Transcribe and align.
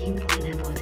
Simple 0.00 0.44
and. 0.46 0.79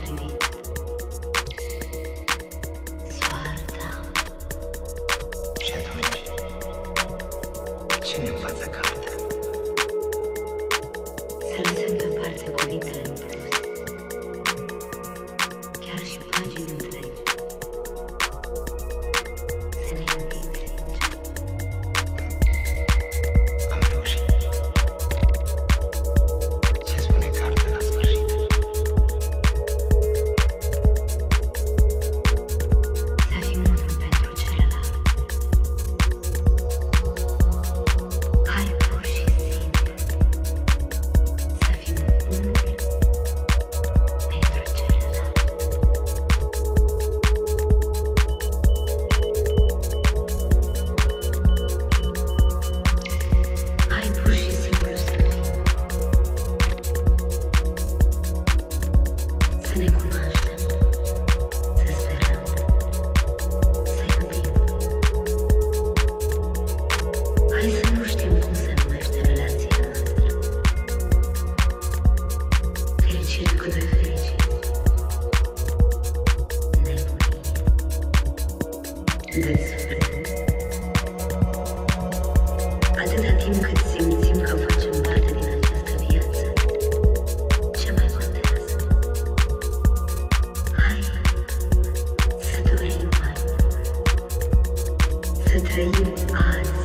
Să 95.78 95.90
trăim 95.90 96.14
azi, 96.32 96.78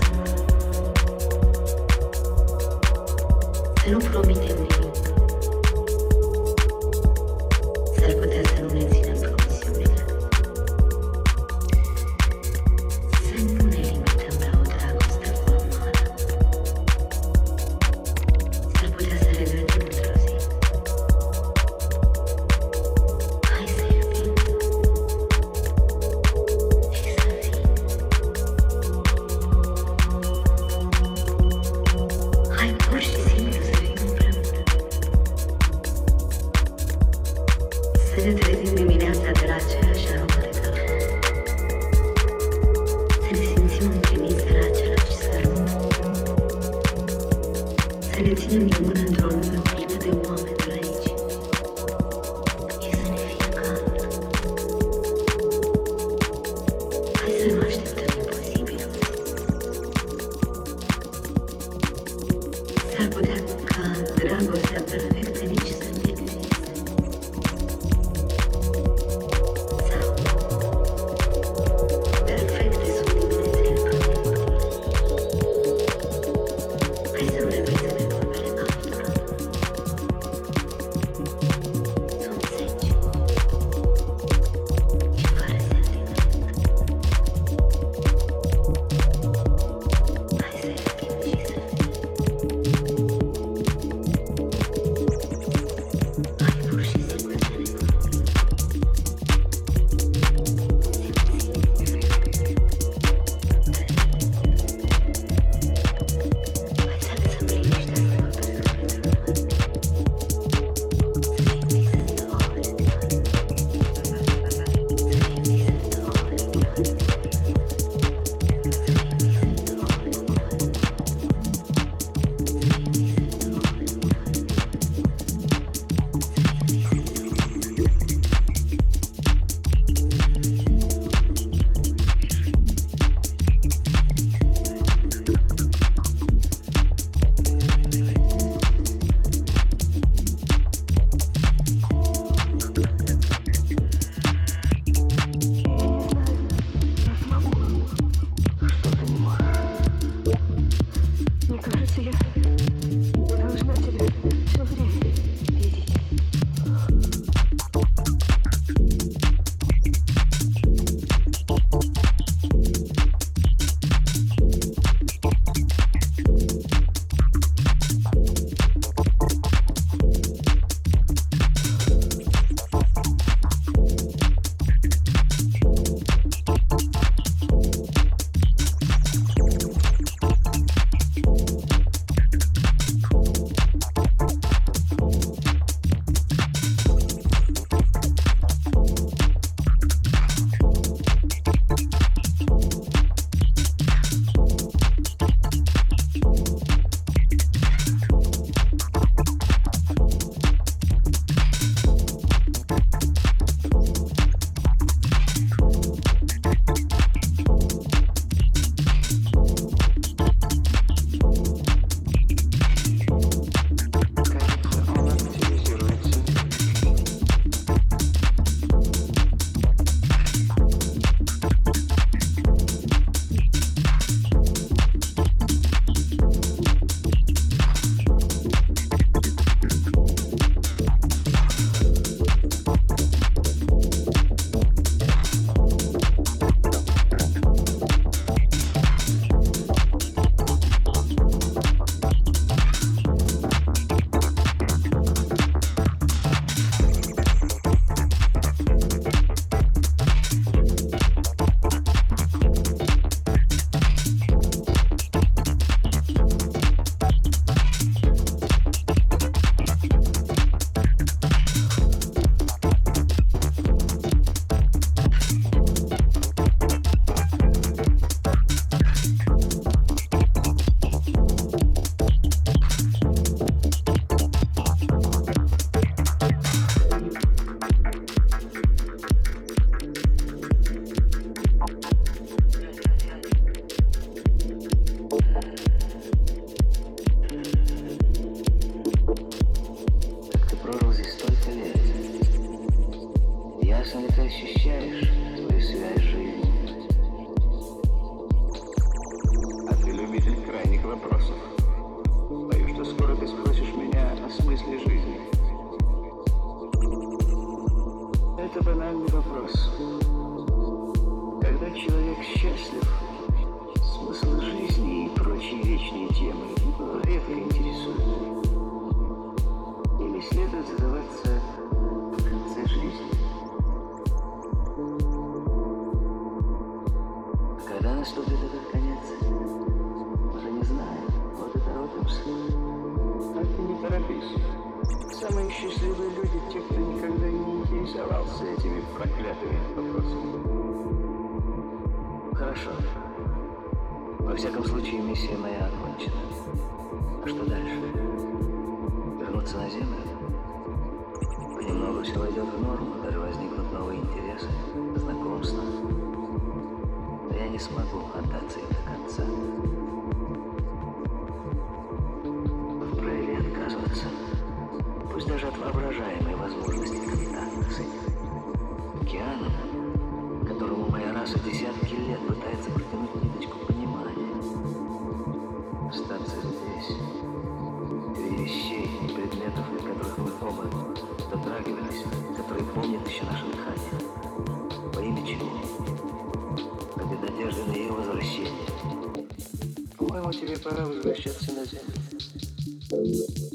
Пора 390.61 390.85
возвращаться 390.85 391.51
на 391.53 391.65
землю. 391.65 393.52